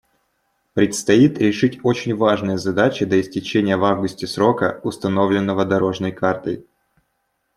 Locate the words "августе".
3.85-4.25